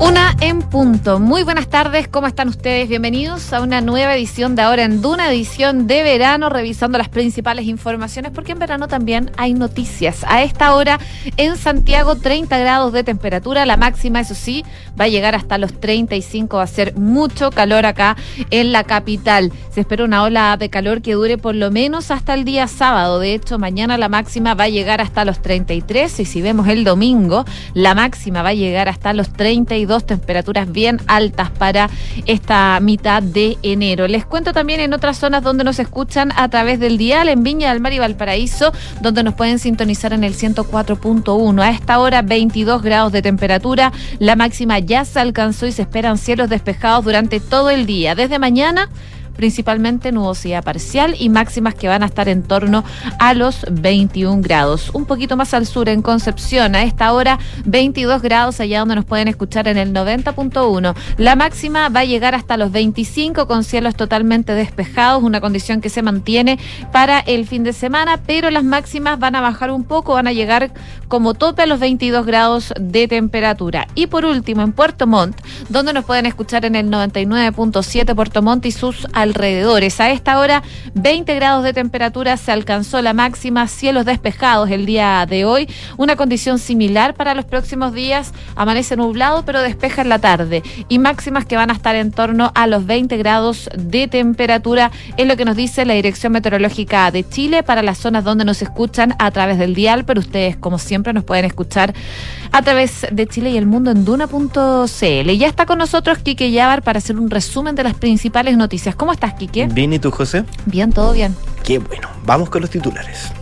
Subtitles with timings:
[0.00, 1.20] Una en punto.
[1.20, 2.88] Muy buenas tardes, ¿cómo están ustedes?
[2.88, 7.66] Bienvenidos a una nueva edición de Ahora en Duna, edición de verano, revisando las principales
[7.66, 10.24] informaciones, porque en verano también hay noticias.
[10.26, 10.98] A esta hora
[11.36, 14.64] en Santiago, 30 grados de temperatura, la máxima, eso sí,
[15.00, 18.16] va a llegar hasta los 35, va a ser mucho calor acá
[18.50, 19.52] en la capital.
[19.70, 23.20] Se espera una ola de calor que dure por lo menos hasta el día sábado.
[23.20, 26.82] De hecho, mañana la máxima va a llegar hasta los 33 y si vemos el
[26.82, 31.90] domingo, la máxima va a llegar hasta los 32 temperaturas bien altas para
[32.26, 34.08] esta mitad de enero.
[34.08, 37.72] Les cuento también en otras zonas donde nos escuchan a través del dial, en Viña
[37.72, 41.62] del Mar y Valparaíso, donde nos pueden sintonizar en el 104.1.
[41.62, 46.18] A esta hora 22 grados de temperatura, la máxima ya se alcanzó y se esperan
[46.18, 48.14] cielos despejados durante todo el día.
[48.14, 48.88] Desde mañana
[49.36, 52.84] principalmente nubosidad parcial y máximas que van a estar en torno
[53.18, 54.90] a los 21 grados.
[54.92, 59.04] Un poquito más al sur, en Concepción, a esta hora 22 grados, allá donde nos
[59.04, 60.94] pueden escuchar en el 90.1.
[61.18, 65.88] La máxima va a llegar hasta los 25 con cielos totalmente despejados, una condición que
[65.88, 66.58] se mantiene
[66.92, 70.32] para el fin de semana, pero las máximas van a bajar un poco, van a
[70.32, 70.72] llegar
[71.08, 73.86] como tope a los 22 grados de temperatura.
[73.94, 78.66] Y por último, en Puerto Montt, donde nos pueden escuchar en el 99.7 Puerto Montt
[78.66, 79.23] y sus alrededores.
[79.32, 80.62] A esta hora,
[80.94, 85.68] 20 grados de temperatura, se alcanzó la máxima, cielos despejados el día de hoy.
[85.96, 90.62] Una condición similar para los próximos días, amanece nublado, pero despeja en la tarde.
[90.88, 95.26] Y máximas que van a estar en torno a los 20 grados de temperatura, es
[95.26, 99.14] lo que nos dice la Dirección Meteorológica de Chile para las zonas donde nos escuchan
[99.18, 101.94] a través del dial, pero ustedes, como siempre, nos pueden escuchar
[102.52, 105.30] a través de Chile y el mundo en duna.cl.
[105.36, 108.94] Ya está con nosotros Quique Yavar para hacer un resumen de las principales noticias.
[108.94, 109.66] ¿Cómo estás, Quique?
[109.66, 110.44] Bien, ¿y tú, José?
[110.66, 111.34] Bien, todo bien.
[111.62, 112.08] Qué bueno.
[112.24, 113.32] Vamos con los titulares.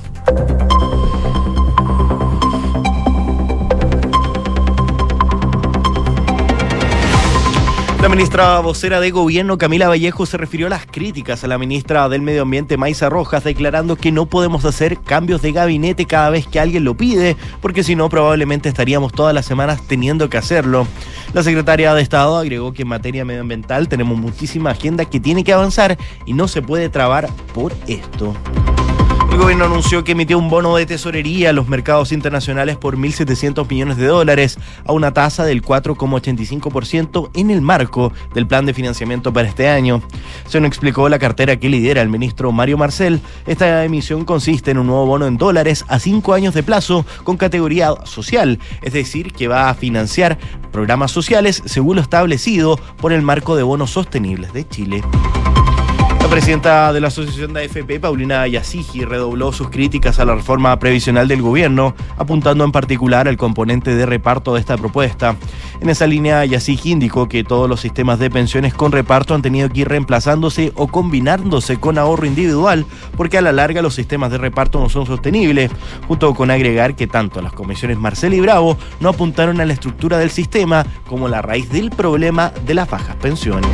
[8.02, 12.08] La ministra vocera de gobierno, Camila Vallejo, se refirió a las críticas a la ministra
[12.08, 16.48] del Medio Ambiente, Maisa Rojas, declarando que no podemos hacer cambios de gabinete cada vez
[16.48, 20.88] que alguien lo pide, porque si no, probablemente estaríamos todas las semanas teniendo que hacerlo.
[21.32, 25.52] La secretaria de Estado agregó que en materia medioambiental tenemos muchísima agenda que tiene que
[25.52, 25.96] avanzar
[26.26, 28.34] y no se puede trabar por esto.
[29.32, 33.66] El gobierno anunció que emitió un bono de tesorería a los mercados internacionales por 1.700
[33.66, 39.32] millones de dólares a una tasa del 4,85% en el marco del plan de financiamiento
[39.32, 40.02] para este año.
[40.46, 43.22] Se nos explicó la cartera que lidera el ministro Mario Marcel.
[43.46, 47.38] Esta emisión consiste en un nuevo bono en dólares a cinco años de plazo con
[47.38, 50.36] categoría social, es decir, que va a financiar
[50.72, 55.02] programas sociales según lo establecido por el marco de bonos sostenibles de Chile.
[56.32, 61.28] Presidenta de la Asociación de AFP, Paulina Yasigi, redobló sus críticas a la reforma previsional
[61.28, 65.36] del gobierno, apuntando en particular al componente de reparto de esta propuesta.
[65.82, 69.68] En esa línea, Yasigi indicó que todos los sistemas de pensiones con reparto han tenido
[69.68, 74.38] que ir reemplazándose o combinándose con ahorro individual, porque a la larga los sistemas de
[74.38, 75.70] reparto no son sostenibles,
[76.08, 80.16] junto con agregar que tanto las comisiones Marcel y Bravo no apuntaron a la estructura
[80.16, 83.68] del sistema como la raíz del problema de las bajas pensiones.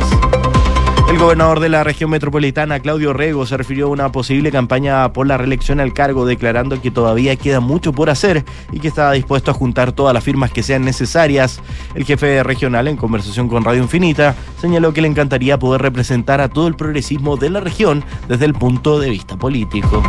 [1.09, 5.25] El gobernador de la región metropolitana, Claudio Rego, se refirió a una posible campaña por
[5.25, 9.49] la reelección al cargo, declarando que todavía queda mucho por hacer y que estaba dispuesto
[9.49, 11.61] a juntar todas las firmas que sean necesarias.
[11.95, 16.49] El jefe regional, en conversación con Radio Infinita, señaló que le encantaría poder representar a
[16.49, 20.03] todo el progresismo de la región desde el punto de vista político.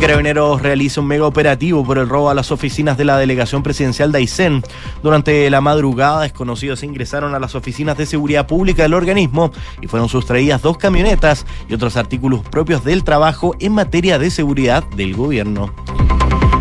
[0.00, 4.12] Carabineros realiza un mega operativo por el robo a las oficinas de la delegación presidencial
[4.12, 4.62] de Aysén.
[5.02, 9.50] Durante la madrugada, desconocidos ingresaron a las oficinas de seguridad pública del organismo
[9.82, 14.84] y fueron sustraídas dos camionetas y otros artículos propios del trabajo en materia de seguridad
[14.90, 15.74] del gobierno.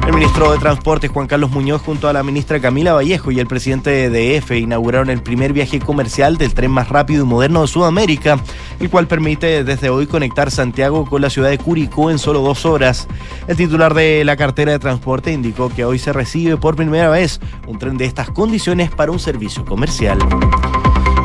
[0.08, 3.46] El ministro de Transporte, Juan Carlos Muñoz, junto a la ministra Camila Vallejo y el
[3.46, 7.68] presidente de EFE, inauguraron el primer viaje comercial del tren más rápido y moderno de
[7.68, 8.40] Sudamérica,
[8.80, 12.66] el cual permite desde hoy conectar Santiago con la ciudad de Curicó en solo dos
[12.66, 13.06] horas.
[13.50, 17.42] El titular de la cartera de transporte indicó que hoy se recibe por primera vez
[17.68, 20.20] un tren de estas condiciones para un servicio comercial.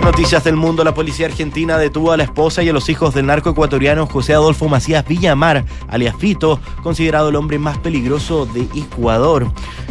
[0.02, 3.26] Noticias del mundo, la policía argentina detuvo a la esposa y a los hijos del
[3.26, 9.46] narco ecuatoriano José Adolfo Macías Villamar, alias Fito, considerado el hombre más peligroso de Ecuador,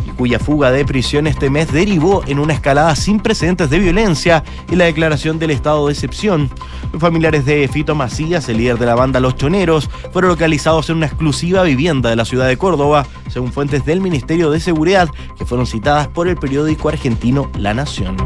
[0.05, 4.43] y cuya fuga de prisión este mes derivó en una escalada sin precedentes de violencia
[4.69, 6.49] y la declaración del estado de excepción.
[6.91, 10.97] Los familiares de Fito Macías, el líder de la banda Los Choneros, fueron localizados en
[10.97, 15.45] una exclusiva vivienda de la ciudad de Córdoba, según fuentes del Ministerio de Seguridad, que
[15.45, 18.17] fueron citadas por el periódico argentino La Nación.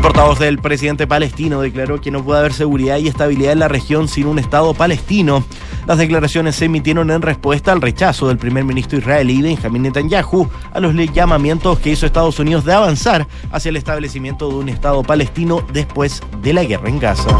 [0.00, 3.68] El portavoz del presidente palestino declaró que no puede haber seguridad y estabilidad en la
[3.68, 5.44] región sin un Estado palestino.
[5.86, 10.80] Las declaraciones se emitieron en respuesta al rechazo del primer ministro israelí Benjamin Netanyahu a
[10.80, 15.62] los llamamientos que hizo Estados Unidos de avanzar hacia el establecimiento de un Estado palestino
[15.70, 17.36] después de la guerra en Gaza.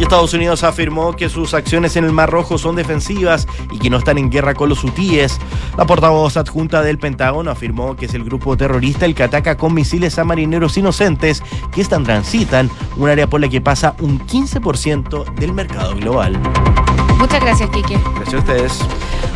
[0.00, 3.90] Y Estados Unidos afirmó que sus acciones en el Mar Rojo son defensivas y que
[3.90, 5.38] no están en guerra con los hutíes.
[5.76, 9.74] La portavoz adjunta del Pentágono afirmó que es el grupo terrorista el que ataca con
[9.74, 15.34] misiles a marineros inocentes que están transitan, un área por la que pasa un 15%
[15.34, 16.40] del mercado global.
[17.18, 18.00] Muchas gracias, Kike.
[18.16, 18.80] Gracias a ustedes.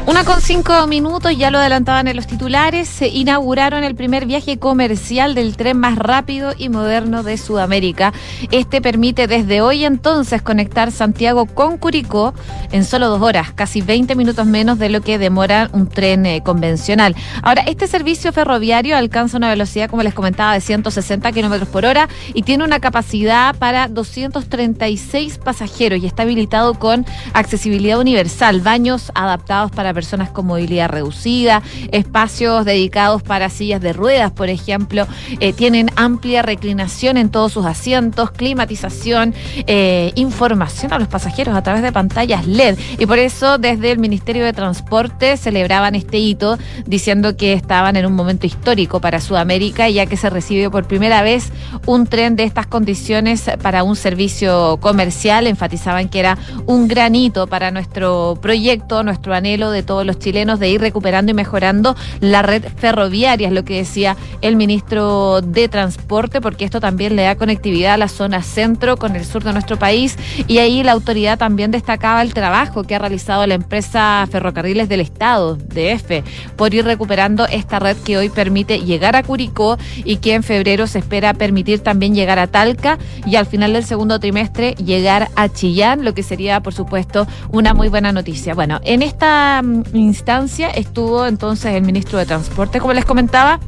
[0.07, 4.59] Una con cinco minutos, ya lo adelantaban en los titulares, se inauguraron el primer viaje
[4.59, 8.13] comercial del tren más rápido y moderno de Sudamérica.
[8.51, 12.35] Este permite desde hoy entonces conectar Santiago con Curicó
[12.71, 16.43] en solo dos horas, casi 20 minutos menos de lo que demora un tren eh,
[16.45, 17.17] convencional.
[17.43, 22.11] Ahora, este servicio ferroviario alcanza una velocidad, como les comentaba, de 160 kilómetros por hora
[22.35, 29.71] y tiene una capacidad para 236 pasajeros y está habilitado con accesibilidad universal, baños adaptados
[29.71, 31.63] para personas con movilidad reducida,
[31.93, 35.07] espacios dedicados para sillas de ruedas, por ejemplo,
[35.41, 39.35] eh, tienen amplia reclinación en todos sus asientos, climatización,
[39.67, 42.77] eh, información a los pasajeros a través de pantallas LED.
[42.99, 48.07] Y por eso desde el Ministerio de Transporte celebraban este hito diciendo que estaban en
[48.07, 51.53] un momento histórico para Sudamérica, ya que se recibió por primera vez
[51.87, 55.47] un tren de estas condiciones para un servicio comercial.
[55.47, 60.59] Enfatizaban que era un gran hito para nuestro proyecto, nuestro anhelo de todos los chilenos
[60.59, 65.69] de ir recuperando y mejorando la red ferroviaria, es lo que decía el ministro de
[65.69, 69.53] Transporte, porque esto también le da conectividad a la zona centro con el sur de
[69.53, 70.17] nuestro país.
[70.47, 75.01] Y ahí la autoridad también destacaba el trabajo que ha realizado la empresa Ferrocarriles del
[75.01, 76.25] Estado, DF,
[76.57, 80.87] por ir recuperando esta red que hoy permite llegar a Curicó y que en febrero
[80.87, 85.49] se espera permitir también llegar a Talca y al final del segundo trimestre llegar a
[85.49, 88.55] Chillán, lo que sería, por supuesto, una muy buena noticia.
[88.55, 89.63] Bueno, en esta
[89.93, 93.61] instancia estuvo entonces el ministro de Transporte, como les comentaba,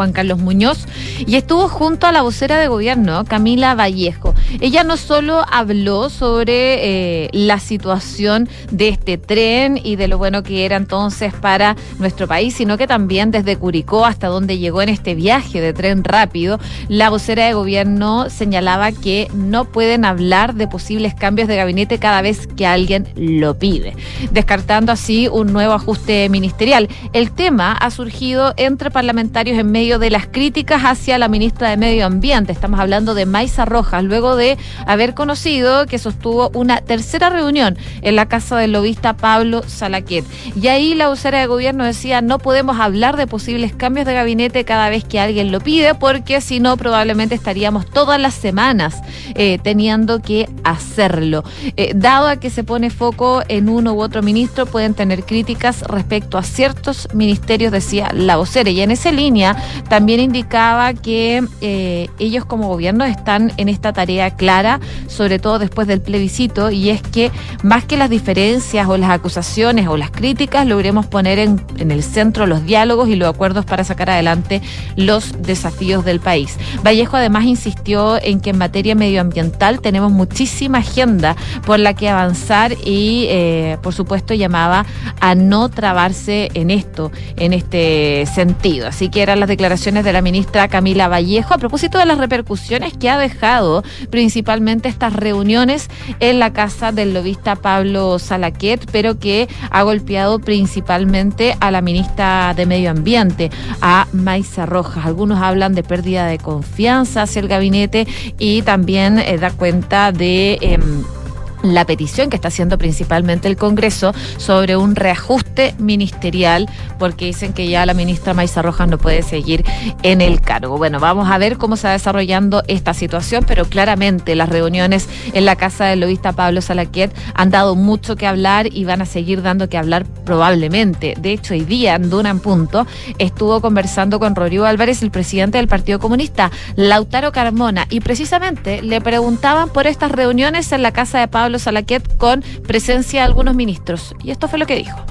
[0.00, 0.86] Juan Carlos Muñoz,
[1.26, 4.34] y estuvo junto a la vocera de gobierno, Camila Vallejo.
[4.58, 10.42] Ella no solo habló sobre eh, la situación de este tren y de lo bueno
[10.42, 14.88] que era entonces para nuestro país, sino que también desde Curicó hasta donde llegó en
[14.88, 16.58] este viaje de tren rápido,
[16.88, 22.22] la vocera de gobierno señalaba que no pueden hablar de posibles cambios de gabinete cada
[22.22, 23.94] vez que alguien lo pide,
[24.32, 26.88] descartando así un nuevo ajuste ministerial.
[27.12, 31.76] El tema ha surgido entre parlamentarios en medio de las críticas hacia la ministra de
[31.76, 32.52] Medio Ambiente.
[32.52, 34.56] Estamos hablando de Maiza Rojas, luego de
[34.86, 40.24] haber conocido que sostuvo una tercera reunión en la casa del lobista Pablo Salaquet.
[40.54, 44.64] Y ahí la vocera de gobierno decía, no podemos hablar de posibles cambios de gabinete
[44.64, 49.00] cada vez que alguien lo pide, porque si no, probablemente estaríamos todas las semanas
[49.34, 51.44] eh, teniendo que hacerlo.
[51.76, 55.82] Eh, dado a que se pone foco en uno u otro ministro, pueden tener críticas
[55.82, 58.70] respecto a ciertos ministerios, decía la vocera.
[58.70, 59.56] Y en esa línea
[59.88, 65.86] también indicaba que eh, ellos como gobierno están en esta tarea clara, sobre todo después
[65.86, 67.30] del plebiscito, y es que
[67.62, 72.46] más que las diferencias o las acusaciones o las críticas, logremos poner en, el centro
[72.46, 74.62] los diálogos y los acuerdos para sacar adelante
[74.96, 76.56] los desafíos del país.
[76.84, 81.36] Vallejo además insistió en que en materia medioambiental tenemos muchísima agenda
[81.66, 84.86] por la que avanzar y, eh, por supuesto, llamaba
[85.20, 88.88] a no trabarse en esto, en este sentido.
[88.88, 92.96] Así que eran las declaraciones de la ministra Camila Vallejo a propósito de las repercusiones
[92.96, 99.48] que ha dejado principalmente estas reuniones en la casa del lobista Pablo Salaquet, pero que
[99.70, 103.50] ha golpeado principalmente a la ministra de Medio Ambiente,
[103.82, 105.04] a Maiza Rojas.
[105.04, 108.06] Algunos hablan de pérdida de confianza hacia el gabinete
[108.38, 110.56] y también eh, da cuenta de...
[110.62, 111.19] Em,
[111.62, 117.68] la petición que está haciendo principalmente el Congreso sobre un reajuste ministerial, porque dicen que
[117.68, 119.64] ya la ministra Maiza Rojas no puede seguir
[120.02, 120.78] en el cargo.
[120.78, 125.44] Bueno, vamos a ver cómo se va desarrollando esta situación, pero claramente las reuniones en
[125.44, 129.42] la casa del lobista Pablo Salaquet han dado mucho que hablar y van a seguir
[129.42, 131.14] dando que hablar probablemente.
[131.18, 132.86] De hecho, hoy día, en Duna en Punto,
[133.18, 139.00] estuvo conversando con Rodrigo Álvarez, el presidente del Partido Comunista, Lautaro Carmona, y precisamente le
[139.00, 144.14] preguntaban por estas reuniones en la casa de Pablo Salaquet con presencia de algunos ministros.
[144.22, 145.04] Y esto fue lo que dijo.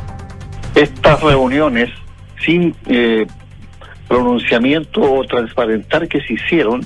[0.76, 1.90] Estas reuniones,
[2.46, 3.26] sin eh,
[4.08, 6.86] pronunciamiento o transparentar que se hicieron,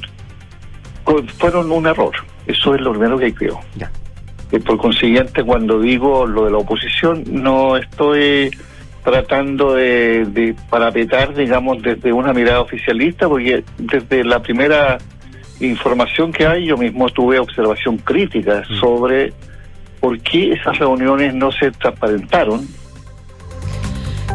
[1.38, 2.14] fueron un error.
[2.48, 3.60] Eso es lo primero que creo.
[3.76, 3.92] Ya.
[4.52, 8.52] Y por consiguiente, cuando digo lo de la oposición, no estoy
[9.04, 14.98] tratando de, de parapetar, digamos, desde una mirada oficialista, porque desde la primera
[15.68, 18.80] información que hay, yo mismo tuve observación crítica mm.
[18.80, 19.34] sobre
[20.00, 22.68] por qué esas reuniones no se transparentaron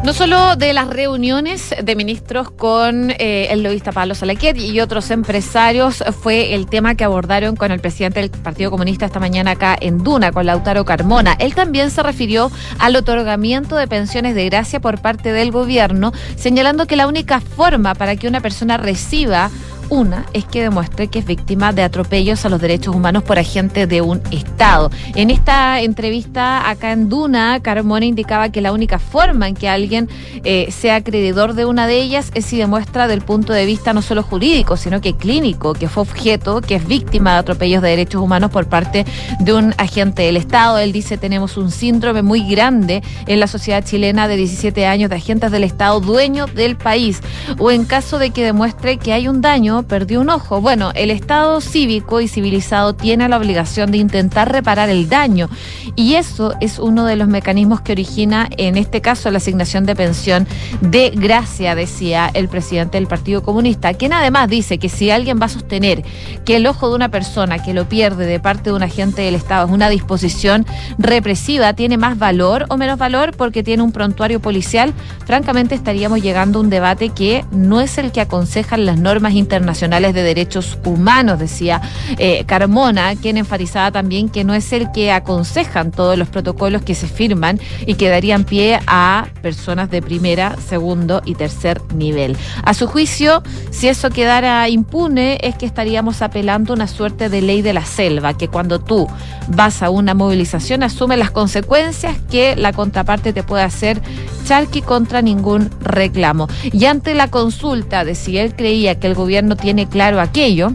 [0.04, 5.10] no solo de las reuniones de ministros con eh, el lobista Pablo Salaquet y otros
[5.10, 9.76] empresarios fue el tema que abordaron con el presidente del Partido Comunista esta mañana acá
[9.78, 11.34] en Duna, con Lautaro Carmona.
[11.38, 16.86] Él también se refirió al otorgamiento de pensiones de gracia por parte del gobierno, señalando
[16.86, 19.50] que la única forma para que una persona reciba
[19.90, 23.88] una es que demuestre que es víctima de atropellos a los derechos humanos por agentes
[23.88, 24.90] de un Estado.
[25.14, 30.08] En esta entrevista acá en Duna, Carmona indicaba que la única forma en que alguien
[30.44, 34.02] eh, sea acreedor de una de ellas es si demuestra del punto de vista no
[34.02, 38.22] solo jurídico, sino que clínico, que fue objeto, que es víctima de atropellos de derechos
[38.22, 39.04] humanos por parte
[39.40, 40.78] de un agente del Estado.
[40.78, 45.16] Él dice, tenemos un síndrome muy grande en la sociedad chilena de 17 años de
[45.16, 47.20] agentes del Estado dueños del país.
[47.58, 50.60] O en caso de que demuestre que hay un daño, perdió un ojo.
[50.60, 55.48] Bueno, el Estado cívico y civilizado tiene la obligación de intentar reparar el daño
[55.96, 59.96] y eso es uno de los mecanismos que origina, en este caso, la asignación de
[59.96, 60.46] pensión
[60.80, 65.46] de gracia, decía el presidente del Partido Comunista, quien además dice que si alguien va
[65.46, 66.04] a sostener
[66.44, 69.34] que el ojo de una persona que lo pierde de parte de un agente del
[69.34, 70.66] Estado es una disposición
[70.98, 74.94] represiva, tiene más valor o menos valor porque tiene un prontuario policial,
[75.26, 79.67] francamente estaríamos llegando a un debate que no es el que aconsejan las normas internacionales
[79.68, 81.80] nacionales de derechos humanos, decía
[82.18, 86.96] eh, Carmona, quien enfatizaba también que no es el que aconsejan todos los protocolos que
[86.96, 92.36] se firman y que darían pie a personas de primera, segundo y tercer nivel.
[92.64, 97.42] A su juicio, si eso quedara impune, es que estaríamos apelando a una suerte de
[97.42, 99.06] ley de la selva, que cuando tú
[99.48, 104.00] vas a una movilización asume las consecuencias que la contraparte te puede hacer
[104.48, 106.48] charqui contra ningún reclamo.
[106.72, 110.72] Y ante la consulta de si él creía que el gobierno tiene claro aquello,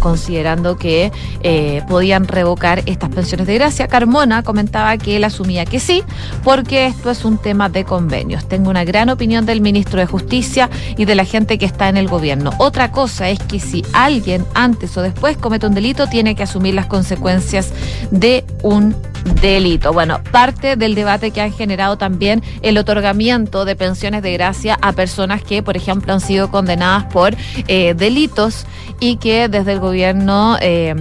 [0.00, 1.12] considerando que
[1.44, 3.86] eh, podían revocar estas pensiones de gracia.
[3.86, 6.02] Carmona comentaba que él asumía que sí,
[6.42, 8.48] porque esto es un tema de convenios.
[8.48, 11.96] Tengo una gran opinión del ministro de Justicia y de la gente que está en
[11.96, 12.50] el gobierno.
[12.58, 16.74] Otra cosa es que si alguien antes o después comete un delito, tiene que asumir
[16.74, 17.72] las consecuencias
[18.10, 18.96] de un
[19.40, 19.92] delito.
[19.92, 24.92] Bueno, parte del debate que han generado también el otorgamiento de pensiones de gracia a
[24.92, 27.34] personas que, por ejemplo, han sido condenadas por
[27.68, 28.66] eh, delitos
[29.00, 30.94] y que desde el gobierno eh,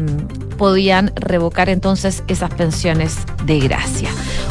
[0.58, 4.10] podían revocar entonces esas pensiones de gracia.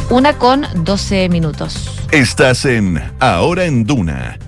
[0.09, 1.91] Una con 12 minutos.
[2.11, 4.39] Estás en Ahora en Duna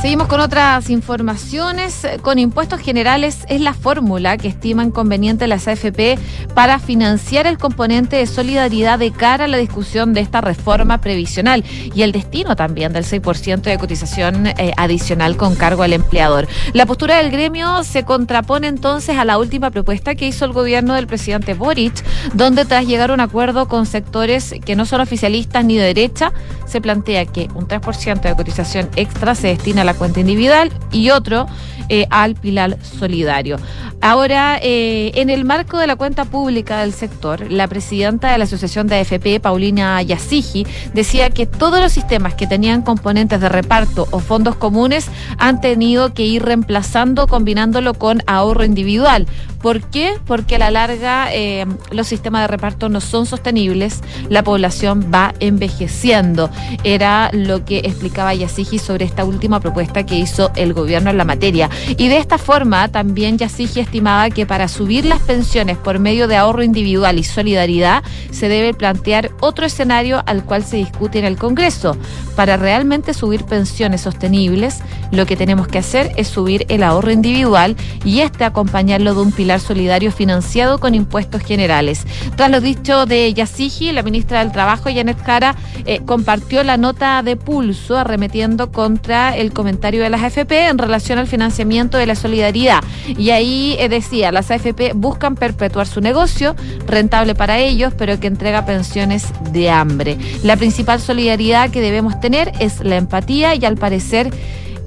[0.00, 2.06] Seguimos con otras informaciones.
[2.22, 6.16] Con impuestos generales es la fórmula que estiman conveniente las AFP
[6.54, 11.64] para financiar el componente de solidaridad de cara a la discusión de esta reforma previsional
[11.92, 16.46] y el destino también del 6% de cotización eh, adicional con cargo al empleador.
[16.74, 20.94] La postura del gremio se contrapone entonces a la última propuesta que hizo el gobierno
[20.94, 25.64] del presidente Boric, donde tras llegar a un acuerdo con sectores que no son oficialistas
[25.64, 26.32] ni de derecha,
[26.66, 31.08] se plantea que un 3% de cotización extra se destina a la cuenta individual y
[31.10, 31.46] otro
[31.88, 33.56] eh, al pilar solidario.
[34.00, 38.44] Ahora, eh, en el marco de la cuenta pública del sector, la presidenta de la
[38.44, 44.06] Asociación de AFP, Paulina Yasigi, decía que todos los sistemas que tenían componentes de reparto
[44.10, 45.06] o fondos comunes
[45.38, 49.26] han tenido que ir reemplazando, combinándolo con ahorro individual.
[49.62, 50.12] ¿Por qué?
[50.26, 55.34] Porque a la larga eh, los sistemas de reparto no son sostenibles, la población va
[55.40, 56.50] envejeciendo.
[56.84, 61.24] Era lo que explicaba Yasigi sobre esta última propuesta que hizo el gobierno en la
[61.24, 61.70] materia.
[61.96, 66.36] Y de esta forma también Yasigi estimaba que para subir las pensiones por medio de
[66.36, 71.36] ahorro individual y solidaridad se debe plantear otro escenario al cual se discute en el
[71.36, 71.96] Congreso.
[72.36, 74.78] Para realmente subir pensiones sostenibles,
[75.10, 79.32] lo que tenemos que hacer es subir el ahorro individual y este acompañarlo de un
[79.32, 82.04] pilar solidario financiado con impuestos generales.
[82.36, 87.22] Tras lo dicho de Yasigi, la ministra del Trabajo, Janet Jara, eh, compartió la nota
[87.22, 92.14] de pulso arremetiendo contra el comentario de las AFP en relación al financiamiento de la
[92.14, 92.82] solidaridad.
[93.06, 96.56] Y ahí eh, decía, las AFP buscan perpetuar su negocio,
[96.86, 100.18] rentable para ellos, pero que entrega pensiones de hambre.
[100.42, 104.30] La principal solidaridad que debemos tener es la empatía y al parecer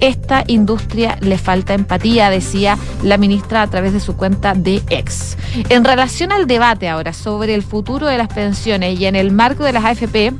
[0.00, 5.36] esta industria le falta empatía, decía la ministra a través de su cuenta de ex.
[5.68, 9.62] En relación al debate ahora sobre el futuro de las pensiones y en el marco
[9.62, 10.32] de las AFP,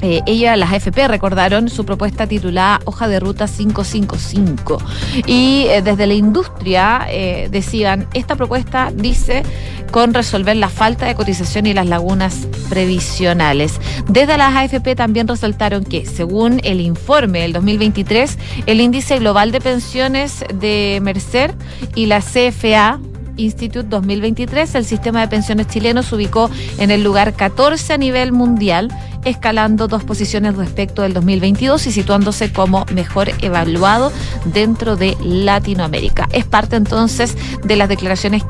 [0.00, 4.78] eh, ella, las AFP, recordaron su propuesta titulada Hoja de Ruta 555.
[5.26, 9.42] Y eh, desde la industria eh, decían, esta propuesta dice
[9.90, 13.80] con resolver la falta de cotización y las lagunas previsionales.
[14.08, 19.60] Desde las AFP también resaltaron que, según el informe del 2023, el índice global de
[19.60, 21.54] pensiones de Mercer
[21.94, 23.00] y la CFA
[23.38, 28.32] Institute 2023, el sistema de pensiones chileno se ubicó en el lugar 14 a nivel
[28.32, 28.90] mundial
[29.24, 34.12] escalando dos posiciones respecto del 2022 y situándose como mejor evaluado
[34.44, 36.28] dentro de Latinoamérica.
[36.32, 38.42] Es parte entonces de las declaraciones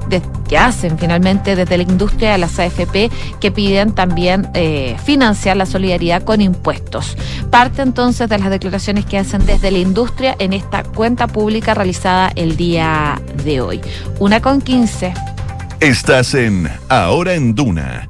[0.48, 5.66] que hacen finalmente desde la industria de las AFP que piden también eh, financiar la
[5.66, 7.16] solidaridad con impuestos.
[7.50, 12.30] Parte entonces de las declaraciones que hacen desde la industria en esta cuenta pública realizada
[12.34, 13.80] el día de hoy.
[14.20, 14.77] Una con 15.
[15.80, 18.08] Estás en Ahora en Duna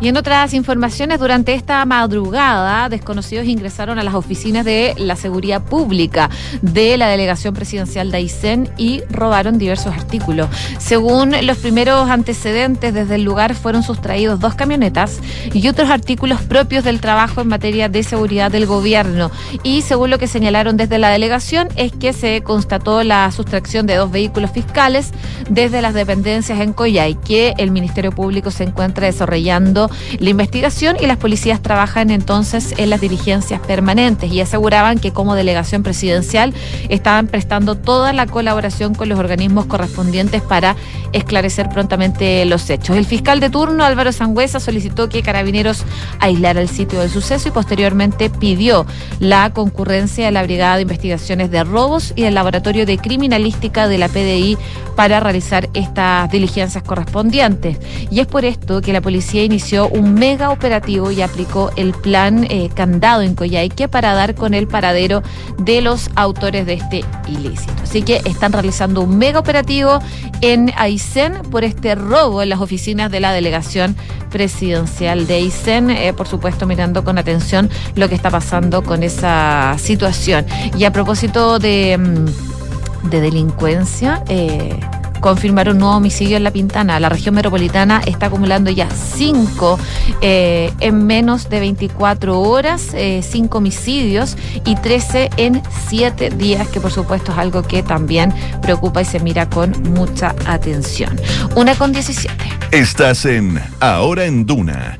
[0.00, 5.62] y en otras informaciones, durante esta madrugada, desconocidos ingresaron a las oficinas de la seguridad
[5.62, 6.30] pública
[6.62, 10.48] de la delegación presidencial de Aysén y robaron diversos artículos.
[10.78, 15.20] Según los primeros antecedentes, desde el lugar fueron sustraídos dos camionetas
[15.52, 19.30] y otros artículos propios del trabajo en materia de seguridad del gobierno.
[19.62, 23.96] Y según lo que señalaron desde la delegación, es que se constató la sustracción de
[23.96, 25.12] dos vehículos fiscales
[25.50, 29.87] desde las dependencias en Coyay, que el Ministerio Público se encuentra desarrollando
[30.18, 35.34] la investigación y las policías trabajan entonces en las diligencias permanentes y aseguraban que como
[35.34, 36.54] delegación presidencial
[36.88, 40.76] estaban prestando toda la colaboración con los organismos correspondientes para
[41.12, 42.96] esclarecer prontamente los hechos.
[42.96, 45.84] El fiscal de turno, Álvaro Sangüesa, solicitó que Carabineros
[46.20, 48.86] aislara el sitio del suceso y posteriormente pidió
[49.20, 53.98] la concurrencia de la Brigada de Investigaciones de Robos y del Laboratorio de Criminalística de
[53.98, 54.56] la PDI
[54.96, 57.78] para realizar estas diligencias correspondientes.
[58.10, 62.44] Y es por esto que la policía inició un mega operativo y aplicó el plan
[62.50, 65.22] eh, candado en Coyhaique para dar con el paradero
[65.58, 67.72] de los autores de este ilícito.
[67.82, 70.00] Así que están realizando un mega operativo
[70.40, 73.96] en Aysén por este robo en las oficinas de la delegación
[74.30, 79.76] presidencial de Aysén, eh, por supuesto mirando con atención lo que está pasando con esa
[79.78, 80.46] situación.
[80.76, 84.78] Y a propósito de, mm, de delincuencia, eh,
[85.20, 86.98] confirmaron un nuevo homicidio en La Pintana.
[87.00, 89.78] La región metropolitana está acumulando ya cinco
[90.20, 96.80] eh, en menos de 24 horas, eh, cinco homicidios y 13 en siete días, que
[96.80, 98.32] por supuesto es algo que también
[98.62, 101.18] preocupa y se mira con mucha atención.
[101.56, 102.34] Una con 17.
[102.70, 104.98] Estás en Ahora en Duna.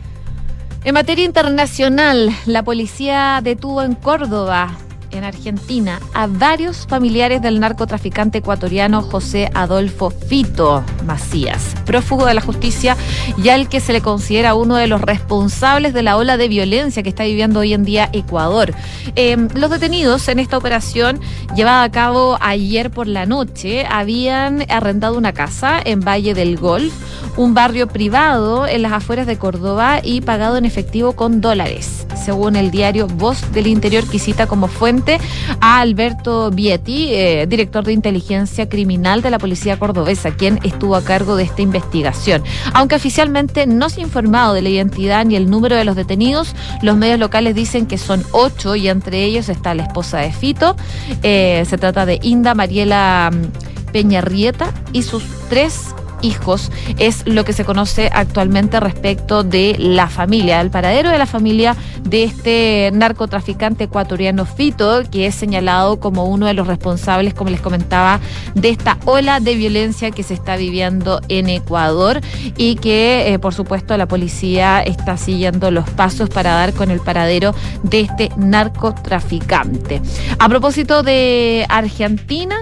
[0.85, 4.78] En materia internacional, la policía detuvo en Córdoba
[5.11, 12.40] en Argentina a varios familiares del narcotraficante ecuatoriano José Adolfo Fito Macías, prófugo de la
[12.40, 12.97] justicia
[13.42, 17.03] y al que se le considera uno de los responsables de la ola de violencia
[17.03, 18.75] que está viviendo hoy en día Ecuador.
[19.16, 21.21] Em, los detenidos en esta operación
[21.55, 26.92] llevada a cabo ayer por la noche habían arrendado una casa en Valle del Golf,
[27.38, 32.57] un barrio privado en las afueras de Córdoba y pagado en efectivo con dólares, según
[32.57, 35.20] el diario Voz del Interior que cita como fuente
[35.61, 41.05] a Alberto Vietti, eh, director de inteligencia criminal de la policía cordobesa, quien estuvo a
[41.05, 42.42] cargo de esta investigación.
[42.74, 46.57] Aunque oficialmente no se ha informado de la identidad ni el número de los detenidos,
[46.83, 50.74] los medios locales dicen que son ocho y entre ellos está la esposa de Fito.
[51.22, 57.52] Eh, se trata de Inda Mariela mm, Peñarrieta y sus tres hijos, es lo que
[57.52, 63.85] se conoce actualmente respecto de la familia, el paradero de la familia de este narcotraficante
[63.85, 68.20] ecuatoriano Fito, que es señalado como uno de los responsables, como les comentaba,
[68.54, 72.20] de esta ola de violencia que se está viviendo en Ecuador
[72.57, 77.00] y que, eh, por supuesto, la policía está siguiendo los pasos para dar con el
[77.00, 80.00] paradero de este narcotraficante.
[80.38, 82.57] A propósito de Argentina,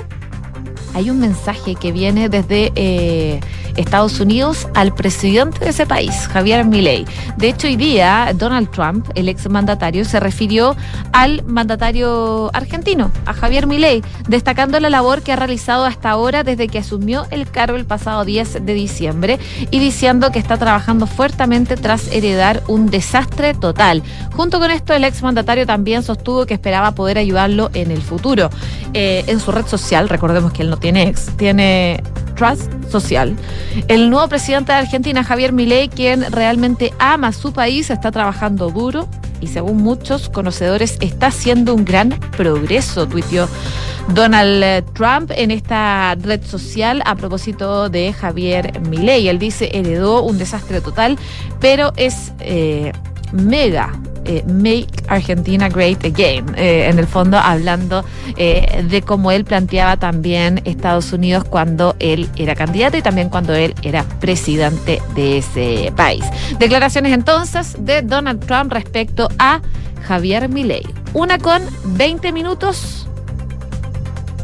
[0.97, 3.41] hay un mensaje que viene desde eh,
[3.77, 7.05] Estados Unidos al presidente de ese país, Javier Milei.
[7.37, 10.75] De hecho, hoy día Donald Trump, el ex mandatario, se refirió
[11.13, 16.67] al mandatario argentino, a Javier Milei, destacando la labor que ha realizado hasta ahora desde
[16.67, 19.39] que asumió el cargo el pasado 10 de diciembre
[19.71, 24.03] y diciendo que está trabajando fuertemente tras heredar un desastre total.
[24.35, 28.49] Junto con esto, el ex mandatario también sostuvo que esperaba poder ayudarlo en el futuro.
[28.95, 32.01] Eh, en su red social, recordemos que él no tiene tiene ex, tiene
[32.37, 33.35] Trust Social.
[33.88, 39.09] El nuevo presidente de Argentina, Javier Milei, quien realmente ama su país, está trabajando duro
[39.40, 43.49] y según muchos conocedores está haciendo un gran progreso, tuiteó
[44.14, 49.27] Donald Trump en esta red social a propósito de Javier Milei.
[49.27, 51.18] Él dice, heredó un desastre total,
[51.59, 52.92] pero es eh,
[53.33, 53.92] mega
[54.27, 58.05] eh, Make Argentina Great Again, eh, en el fondo hablando
[58.37, 63.55] eh, de cómo él planteaba también Estados Unidos cuando él era candidato y también cuando
[63.55, 66.25] él era presidente de ese país.
[66.59, 69.61] Declaraciones entonces de Donald Trump respecto a
[70.07, 70.83] Javier Milei.
[71.15, 73.07] Una con 20 minutos.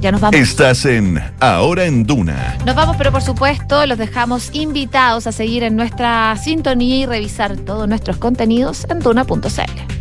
[0.03, 0.35] Ya nos vamos.
[0.35, 2.59] Estás en Ahora en Duna.
[2.67, 7.57] Nos vamos, pero por supuesto los dejamos invitados a seguir en nuestra sintonía y revisar
[7.57, 9.91] todos nuestros contenidos en duna.cl.